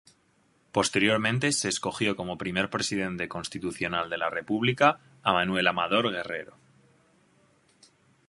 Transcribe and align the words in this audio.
Posteriormente 0.71 1.51
se 1.51 1.69
escogió 1.69 2.15
como 2.15 2.39
primer 2.39 2.71
presidente 2.71 3.29
constitucional 3.29 4.09
de 4.09 4.17
la 4.17 4.31
República 4.31 4.99
a 5.21 5.31
Manuel 5.31 5.67
Amador 5.67 6.09
Guerrero. 6.09 6.55